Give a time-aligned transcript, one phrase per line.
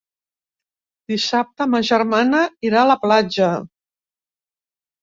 [1.13, 3.55] Dissabte ma germana irà a la platja.